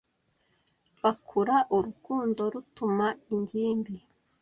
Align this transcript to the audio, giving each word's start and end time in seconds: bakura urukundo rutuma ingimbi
bakura 1.01 1.55
urukundo 1.75 2.41
rutuma 2.53 3.07
ingimbi 3.33 3.95